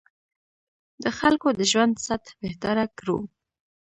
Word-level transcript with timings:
د 1.03 1.05
خلکو 1.19 1.47
د 1.59 1.61
ژوند 1.71 1.93
سطح 2.07 2.31
بهتره 2.43 2.85
کړو. 2.97 3.17